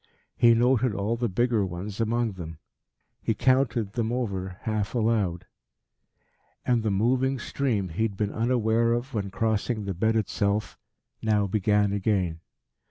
He 0.35 0.55
noted 0.55 0.95
all 0.95 1.15
the 1.15 1.29
bigger 1.29 1.63
ones 1.63 2.01
among 2.01 2.31
them. 2.31 2.57
He 3.21 3.35
counted 3.35 3.93
them 3.93 4.11
over 4.11 4.57
half 4.61 4.95
aloud. 4.95 5.45
And 6.65 6.81
the 6.81 6.89
moving 6.89 7.37
stream 7.37 7.89
he 7.89 8.01
had 8.01 8.17
been 8.17 8.33
unaware 8.33 8.93
of 8.93 9.13
when 9.13 9.29
crossing 9.29 9.85
the 9.85 9.93
bed 9.93 10.15
itself, 10.15 10.75
now 11.21 11.45
began 11.45 11.93
again. 11.93 12.39